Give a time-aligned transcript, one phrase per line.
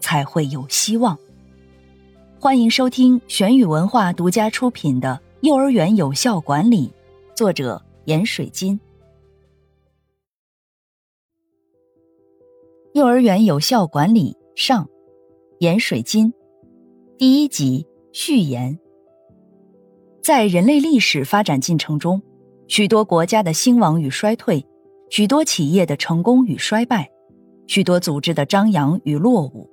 [0.00, 1.18] 才会有希望。
[2.40, 6.86] 欢迎收听玄宇文化独家出品的《幼儿园有效管理》，
[7.34, 8.78] 作者闫水金。
[12.94, 14.88] 幼儿园有效管理上，
[15.60, 16.32] 闫水金，
[17.16, 18.78] 第一集序言。
[20.22, 22.20] 在人类历史发展进程中，
[22.66, 24.64] 许多国家的兴亡与衰退，
[25.10, 27.08] 许多企业的成功与衰败，
[27.66, 29.70] 许多组织的张扬与落伍，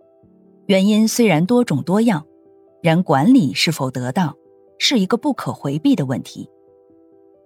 [0.67, 2.25] 原因虽然多种多样，
[2.81, 4.35] 然管理是否得当，
[4.79, 6.49] 是一个不可回避的问题。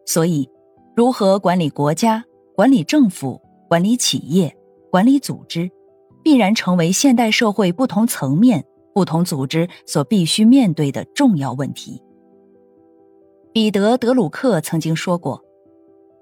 [0.05, 0.49] 所以，
[0.95, 2.23] 如何管理国家、
[2.55, 4.55] 管理政府、管理企业、
[4.89, 5.69] 管理组织，
[6.23, 12.01] 必然成为现代社会不同层面、不同组织所必须面对的重要问题。
[13.51, 15.43] 彼得·德鲁克曾经说过，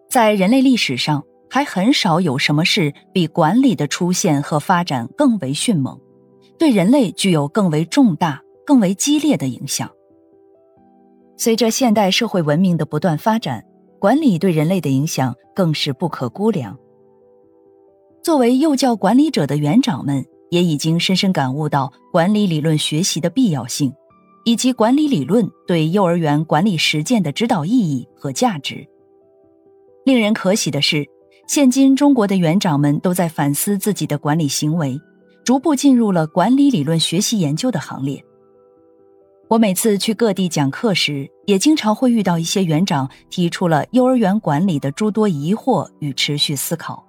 [0.09, 5.99] 在人类历史上，还很少有什么事比管理的出现和发展更为迅猛，
[6.57, 9.89] 对人类具有更为重大、更为激烈的影响。
[11.37, 13.63] 随着现代社会文明的不断发展，
[13.99, 16.77] 管理对人类的影响更是不可估量。
[18.23, 23.93] 作为幼教管理者的园长们，也已经深深感悟到管理理论学习的必要性。
[24.47, 28.87] 以及管理理论对幼儿园管理实践的指导意义和价值。
[30.05, 31.05] 令人可喜的是，
[31.49, 34.97] 现今中国的园长们都在反思自己的管理行为，
[35.47, 38.21] 逐步进入了管理理论学习研究的行列。
[39.47, 47.01] 我每次去各地讲课时，也经常会遇到一些园长提出了幼儿园管理的诸多疑惑与持续思考。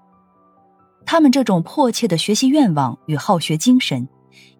[1.04, 4.08] 他们这种迫切的学习愿望与好学精神。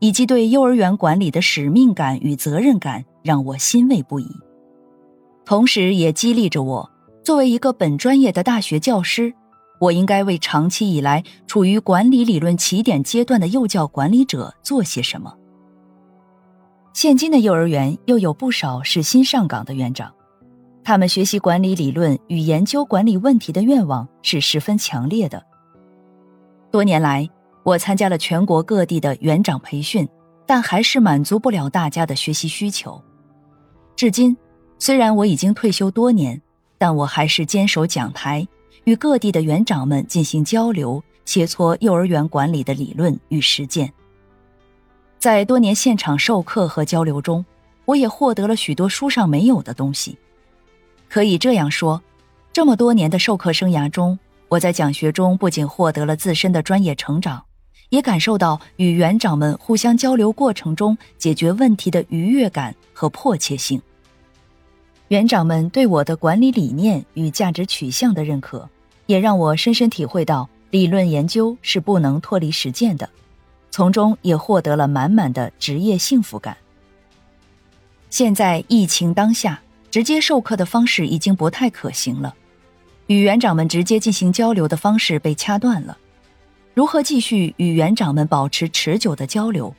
[0.00, 4.26] 以及对幼儿园管理的使命感与责任感，让我欣慰不已，
[5.44, 6.90] 同时也激励着我。
[7.22, 9.32] 作为一个本专业的大学教师，
[9.78, 15.34] 我应该为长期以来处于管理理论起点阶段的幼教管理者做些什么。
[16.92, 20.12] 现今的幼儿园又有不少是新上岗的园长，
[20.82, 25.44] 他们学习管理理论与研究管理问题的愿望是十分强烈的。
[26.70, 27.28] 多年来。
[27.64, 30.08] 我参加了全国各地的园长培训，
[30.46, 32.98] 但还是满足不了大家的学习需求。
[33.94, 34.34] 至今，
[34.78, 36.40] 虽然我已经退休多年，
[36.78, 38.46] 但我还是坚守讲台，
[38.88, 43.92] 与各地的园长们进行交流，切磋幼儿园管理的理论与实践。
[45.18, 47.44] 在多年现场授课和交流中，
[47.84, 50.16] 我也获得了许多书上没有的东西。
[51.06, 52.02] 可以这样说，
[52.50, 54.18] 这么多年的授课生涯中，
[54.48, 57.44] 我在讲学中不仅获得了自身的专业成长。
[57.90, 63.82] 也感受到与园长们互相交流过程中解决问题的愉悦感和迫切性。
[65.08, 68.68] 园长们对我的管理理念与价值取向的认可，
[69.08, 73.08] 也让我深深体会到理论研究是不能脱离实践的，
[73.70, 76.54] 从中也获得了满满的职业幸福感。
[78.10, 82.34] 现在疫情当下，直接授课的方式已经不太可行了，
[83.06, 85.96] 与园长们直接进行交流的方式被掐断了。
[86.74, 89.74] 如何继续与园长们保持持久的交流，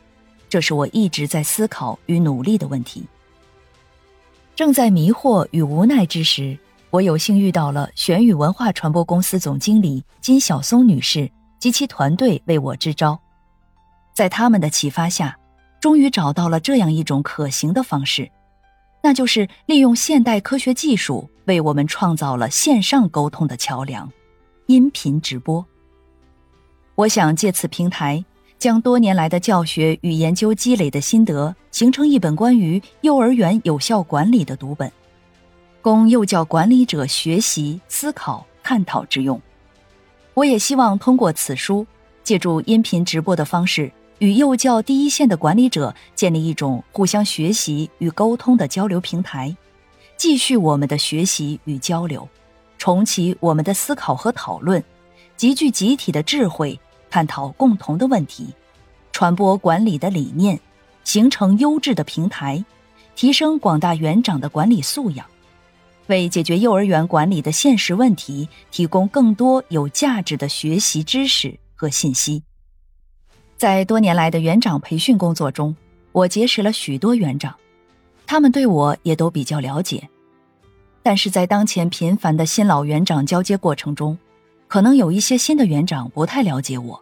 [0.49, 3.03] 这是我一直在思考与努力的问题。
[4.55, 6.57] 正在迷惑与无奈之时，
[6.91, 13.19] 我有幸遇到了玄宇文化传播公司总经理金晓松女士及其团队为我支招，
[14.15, 15.37] 在他们的启发下，
[15.79, 18.31] 终于找到了这样一种可行的方式，
[19.03, 24.11] 那就是利用现代科学技术为我们创造了线上沟通的桥梁——
[24.65, 25.63] 音频直播。
[26.95, 28.25] 我想借此平台，
[28.57, 34.91] 将多年来的教学与研究积累的心得，形成一本关于幼儿园有效管理的读本，
[35.81, 39.41] 供幼教管理者学习、思考、探讨之用。
[40.33, 41.85] 我也希望通过此书，
[42.23, 49.55] 借助音频直播的方式，与幼教第一线的管理者建立一种互相学习与沟通的交流平台，
[50.17, 52.27] 继续我们的学习与交流，
[52.77, 54.83] 重启我们的思考和讨论，
[55.37, 56.79] 集聚集体的智慧。
[57.11, 58.53] 探讨共同的问题，
[59.11, 60.59] 传播管理的理念，
[61.03, 62.63] 形成优质的平台，
[63.15, 65.25] 提升广大园长的管理素养，
[66.09, 72.43] 为解决幼儿园管理的现实问题提供更多有价值的学习知识和信息。
[73.57, 75.75] 在多年来的园长培训工作中，
[76.11, 77.55] 我结识了许多园长，
[78.25, 80.09] 他们对我也都比较了解。
[81.03, 84.17] 但是在当前频繁的新老园长交接过程中，
[84.67, 86.99] 可能有一些新的园长不太了解我，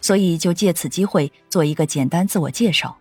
[0.00, 2.96] 所以就借此机会做一个简单自我介绍。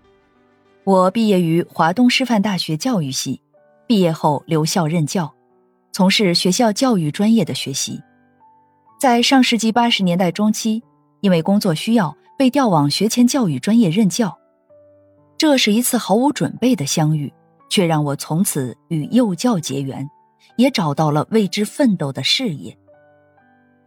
[0.84, 3.42] 我毕业于华东师范大学教育系，
[3.88, 5.34] 毕业后留校任教，
[5.92, 8.00] 从事学校教育专业的学习。
[9.00, 10.84] 在上世纪八十年代中期，
[11.22, 12.16] 因为工作需要。
[12.38, 14.38] 被调往学前教育专业任教，
[15.39, 17.34] 这是一次毫无准备的相遇，
[17.68, 20.07] 却让我从此与幼教结缘，
[20.56, 22.78] 也找到了为之奋斗的事业。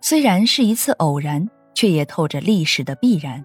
[0.00, 3.44] 虽然是一次偶然，却也透着历史的必然。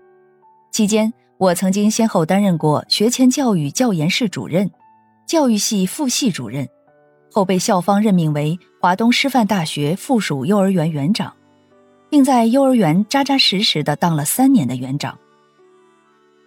[0.72, 4.68] 期间，我曾经先后担任过学前教育教研室主任、
[5.26, 6.68] 教育系副系主任，
[7.32, 11.34] 后被校方任命为华东师范大学附属幼儿园园长。
[12.10, 15.18] 并在幼儿园扎扎实实的当了三年的园长。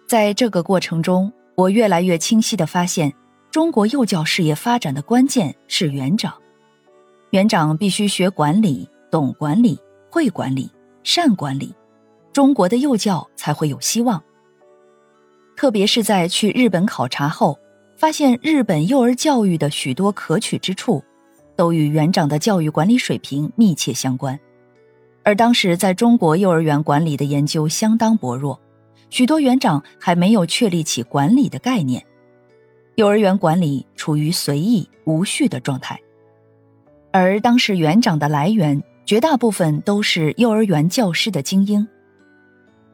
[0.07, 3.13] 在这个过程中，我越来越清晰的发现，
[3.51, 6.33] 中国幼教事业发展的关键是园长。
[7.31, 9.77] 园长必须学管理、懂管理、
[10.09, 10.71] 会管理、
[11.03, 11.75] 善管理，
[12.33, 14.19] 中国的幼教才会有希望。
[15.55, 17.59] 特别是在去日本考察后，
[17.99, 21.03] 发现日本幼儿教育的许多可取之处，
[21.57, 24.39] 都与园长的教育管理水平密切相关。
[25.21, 28.57] 而当时在中国幼儿园管理的研究相当薄弱，
[29.09, 32.01] 许多园长还没有确立起管理的概念，
[32.95, 35.99] 幼儿园管理处于随意无序的状态。
[37.11, 41.85] 而当时园长的来源绝大部分都是幼儿园教师的精英，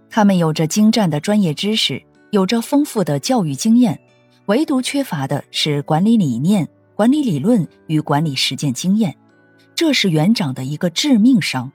[0.10, 4.00] 他们有着精湛的专业知识，有着丰富的教育经验，
[4.47, 9.15] 唯独缺乏的是管理理念、管理理论与管理实践经验，
[9.74, 11.71] 这是园长的一个致命伤。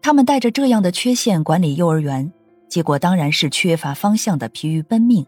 [0.00, 2.32] 他们带着这样的缺陷管理幼儿园，
[2.68, 5.26] 结果当然是缺乏方向的疲于奔命，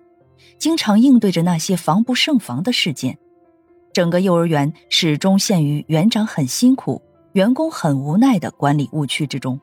[0.57, 3.19] 经常应对着那些防不胜防的事件。
[3.93, 7.03] 整个幼儿园始终陷于园长很辛苦、
[7.33, 9.61] 员工很无奈的管理误区之中。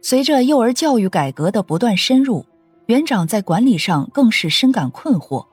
[0.00, 2.46] 随着幼儿教育改革的不断深入，
[2.88, 5.44] 园长在管理上更是深感困惑，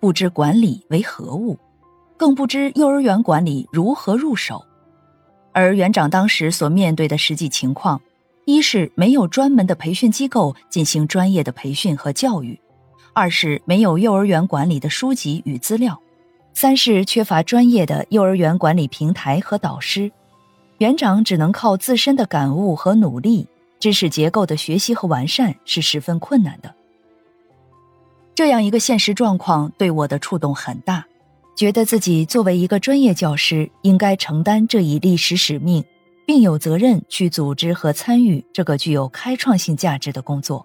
[0.00, 1.58] 不知管理为何物，
[2.16, 4.64] 更不知幼儿园管理如何入手。
[5.52, 8.00] 而园长当时所面对的实际情况，
[8.46, 12.58] 一是没有专门的培训机构进行专业的培训和教育，
[13.12, 16.00] 二是没有幼儿园管理的书籍与资料，
[16.54, 20.10] 三是缺乏专业的幼儿园管理平台和导师，
[20.78, 23.46] 园长只能靠自身的感悟和努力，
[23.78, 26.74] 知识结构的学习和完善是十分困难的。
[28.38, 31.04] 这样一个现实状况对我的触动很大。
[31.56, 35.84] 觉得自己作为一个专业教师，应该承担这一历史使命，
[36.24, 40.64] 并有责任去组织和参与这个具有开创性价值的工作。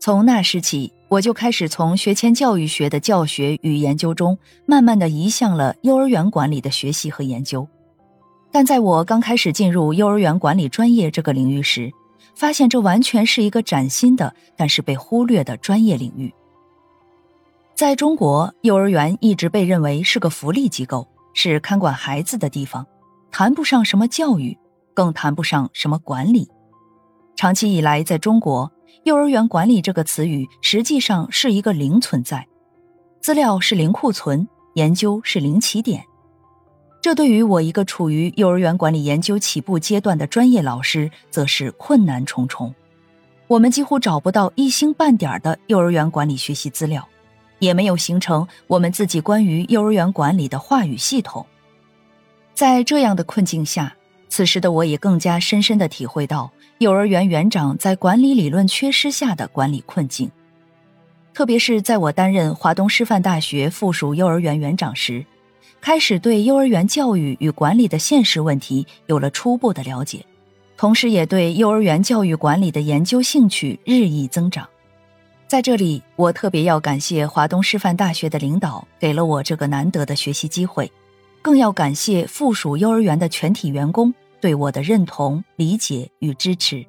[0.00, 4.36] 从那时起，我就开始从学前教育学的教学与研究中，
[4.66, 7.68] 慢慢的移向了幼儿园管理的学习和研究。
[8.50, 11.92] 但在我刚开始进入幼儿园管理专业这个领域时，
[12.34, 16.34] 发现这完全是一个崭新的，但是被忽略的专业领域。
[17.76, 22.86] 在中国，幼儿园一直被认为是个福利机构，是看管孩子的地方，
[23.30, 24.56] 谈不上什么教育，
[24.94, 26.48] 更谈不上什么管理。
[27.36, 28.72] 长期以来，在中国，
[29.04, 32.48] 幼儿园管理这个词语实际上是一个零存在，
[33.20, 36.02] 资料是零库存，研究是零起点。
[37.02, 42.74] 这对于我一个处于幼儿园管理研究起步阶段的专业老师，则是困难重重。
[43.48, 47.06] 我们几乎找不到一星半点的幼儿园管理学习资料。
[47.58, 51.44] 也没有形成我们自己关于幼儿园管理的话语系统。
[52.54, 53.94] 在这样的困境下，
[54.28, 60.30] 此时的我也更加深深的体会到幼儿园园长在管理理论缺失下的管理困境。
[61.34, 65.24] 特别是在我担任华东师范大学附属幼儿园园长时，
[65.82, 70.24] 开始对幼儿园教育与管理的现实问题有了初步的了解，
[70.78, 74.66] 同时也对幼儿园教育管理的研究兴趣日益增长。
[75.48, 80.84] 在这里，我特别要感谢华东师范大学的领导，给了我这个难得的学习机会；
[81.40, 86.84] 更要感谢附属幼儿园的全体员工对我的认同、理解与支持。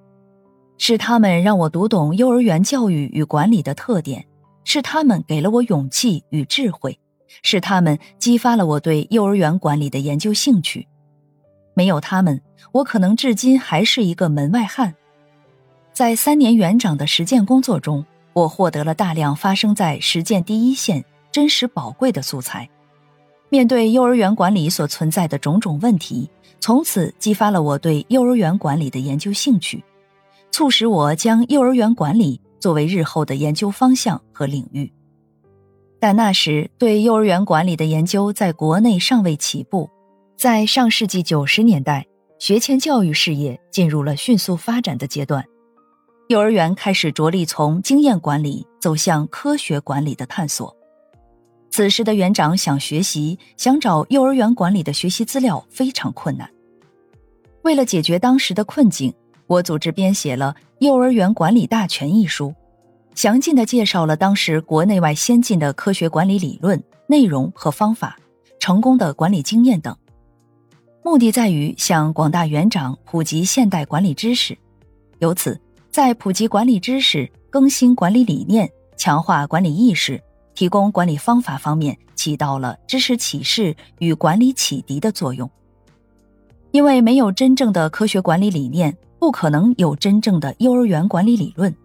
[0.79, 4.25] 是他们让我读懂幼儿园教育与管理的特点，
[4.63, 6.99] 是他们给了我勇气与智慧，
[7.43, 10.87] 是他们激发了我对幼儿园管理的研究兴趣。
[11.75, 14.95] 没有他们，我可能至今还是一个门外汉。
[15.93, 18.03] 在三年园长的实践工作中。
[18.37, 22.69] 我获得了大量发生在实践第一线、真实宝贵的素材。
[23.49, 26.29] 面对幼儿园管理所存在的种种问题，
[26.59, 29.83] 从此激发了我对幼儿园管理的研究兴趣。
[30.51, 34.91] 促使我将幼儿园管理作为日后的研究方向和领域。
[35.99, 39.89] 但那时对幼儿园管理的研究在国内尚未起步，
[40.37, 42.05] 在上世纪九十年代，
[42.37, 45.43] 学前教育事业进入了迅速发展的阶段，
[46.27, 50.75] 幼儿园开始着力从经验管理走向科学管理的探索。
[51.69, 56.49] 此时的园长想学习，想找幼儿园管理的学习资料非常困难。
[57.61, 59.13] 为了解决当时的困境，
[59.45, 62.53] 我组织编写了《幼儿园管理大全》一书。
[63.15, 68.17] 详尽的介绍了当时国内外先进的科学管理理论、内容和方法、
[68.59, 69.95] 成功的管理经验等，
[71.03, 74.55] 目的在于向广大园长普及现代管理知识，
[75.19, 75.59] 由此
[75.97, 80.21] 在普及管理知识、更新管理理念、强化管理意识、
[80.53, 85.49] 提供管理方法方面起到了知识启示与管理启迪的作用。
[86.69, 91.75] 因为没有真正的科学管理理念，不可能有真正的幼儿园管理理论。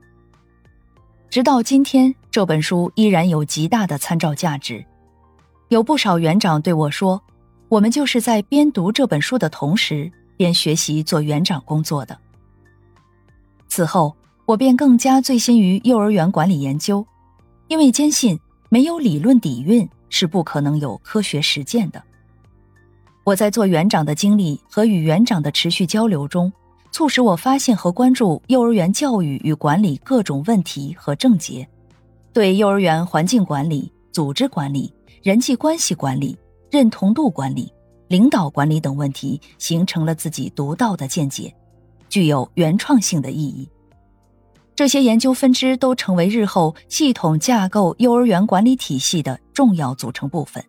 [1.30, 4.84] 直到今天，这本书依然有极大的参照价值。
[5.70, 7.18] 有不少园长对我说
[7.70, 12.14] ：“我们就是在边读这本书的同时，边学习做园长工作的。”
[13.74, 14.14] 此后，
[14.44, 17.02] 我便更加醉心于幼儿园管理研究，
[17.68, 18.38] 因为坚信
[18.68, 22.02] 没有理论底蕴是不可能有科学实践的。
[23.24, 26.52] 我在做园长的经历和与园长的持续交流中。
[26.90, 31.66] 促使我发现和关注幼儿园教育与管理各种问题和症结，
[32.34, 36.36] 对幼儿园环境管理、组织管理、人际关系管理、
[36.70, 37.72] 认同度管理、
[38.08, 41.50] 领导管理等问题形成了自己独到的见解，
[42.12, 43.66] 具有原创性的意义。
[44.74, 50.62] 这些研究分支都成为日后系统架构幼儿园管理体系的重要组成部分。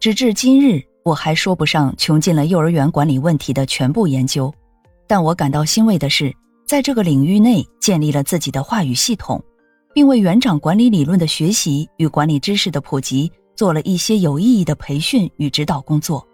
[0.00, 4.52] 直至今日，我还说不上穷尽了幼儿园管理问题的全部研究。
[5.06, 6.34] 但我感到欣慰的是，
[6.66, 9.40] 在这个领域内建立了自己的话语系统，
[9.94, 16.26] 并为园长管理理论的学习与管理知识的普及做了一些有意义的培训与指导工作。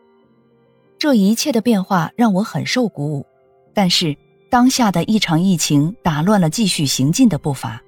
[0.99, 3.27] 这一切的变化让我很受鼓舞。
[3.79, 4.17] 但是，
[4.51, 7.81] 当下的一场疫情打乱了继续行进的步伐。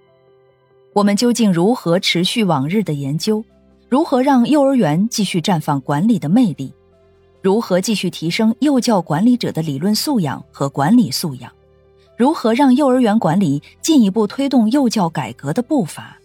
[0.93, 3.45] 我们究竟如何持续往日的研究？
[3.89, 6.73] 如何让幼儿园继续绽放管理的魅力？
[7.43, 11.53] 如何继续提升幼教管理者的理论素养和管理素养？
[12.17, 16.17] 如何让幼儿园管理进一步推动幼教改革的步伐？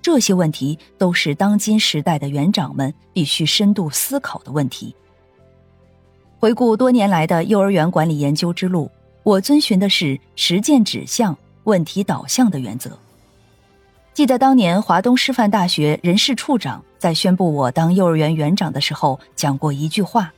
[0.00, 4.94] 这些问题都是当今时代的园长们必须深度思考的问题。
[6.44, 8.90] 回顾多年来的幼儿园管理研究之路，
[9.22, 12.90] 我遵循的是实践指向、问题导向的原则。
[14.12, 20.34] 记得当年华东师范大学人事处长在宣布我当幼儿园园长的时候讲过一句话：“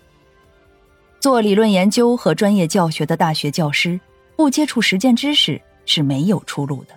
[1.19, 3.99] 做理论研究和专业教学的大学教师，
[4.37, 6.95] 不接触实践知识是没有出路的。”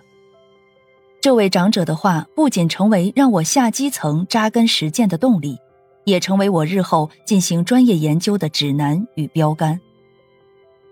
[1.20, 5.58] 这位长者的话不仅成为让我下基层扎根实践的动力，
[6.04, 9.80] 也成为我日后进行专业研究的指南与标杆。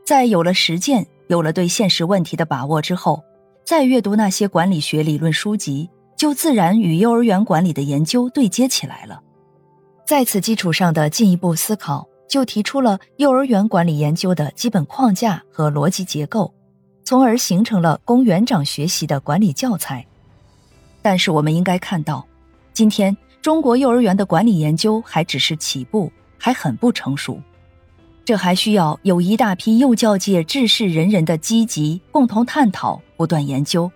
[0.04, 3.22] 在有了实践、有了对现实问题的把握之后。
[3.64, 9.20] 再阅读那些管理学理论书籍，就自然与幼儿园管理的研究对接起来了。
[10.06, 16.50] 在此基础上的进一步思考，就提出了幼儿园管理研究的基本框架和逻辑结构，
[17.04, 20.02] 从而形成了供园长学习的管理教材。
[21.02, 22.26] 但是，我们应该看到，
[22.72, 23.14] 今天
[23.48, 27.40] 中国幼儿园的管理研究还只是起步，还很不成熟。
[28.22, 33.90] 这还需要有一大批幼教界志士仁人的积极共同探讨、不断研究。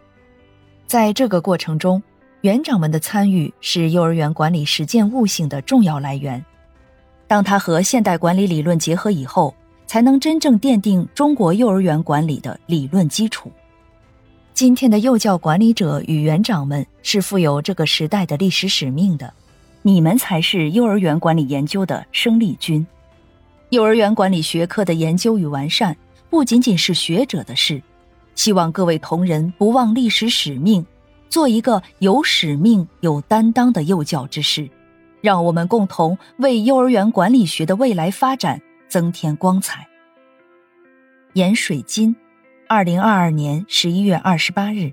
[0.87, 2.03] 在这个过程中，
[2.41, 6.43] 园长们的参与是幼儿园管理实践悟性的重要来源。
[7.29, 9.55] 当它和现代管理理论结合以后，
[9.87, 13.53] 才能真正奠定中国幼儿园管理的理论基础。
[14.55, 19.31] 今天的幼教管理者与园长们是负有这个时代的历史使命的，
[19.83, 22.87] 你们才是幼儿园管理研究的生力军。
[23.71, 25.97] 幼儿园管理学科的研究与完善，
[26.31, 27.83] 不仅仅是学者的事。
[28.35, 30.87] 希望各位同仁不忘历史使命，
[31.29, 34.69] 做一个有使命、有担当的幼教之士，
[35.21, 39.87] 让我们共同为幼儿园管理学的未来发展增添光彩。
[41.35, 42.15] 盐水金，
[42.69, 44.93] 二零二二年十一月二十八日。